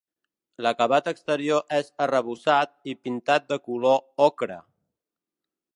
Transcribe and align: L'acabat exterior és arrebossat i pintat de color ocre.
L'acabat 0.65 1.09
exterior 1.11 1.75
és 1.81 1.91
arrebossat 2.07 2.73
i 2.93 2.95
pintat 3.09 3.47
de 3.53 3.61
color 3.69 4.29
ocre. 4.31 4.61